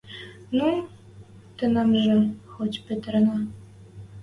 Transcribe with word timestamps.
–Ну, 0.57 0.69
тӹнӓмжӹ 1.57 2.17
хоть 2.51 2.81
пӹтӓренӓ... 2.85 3.37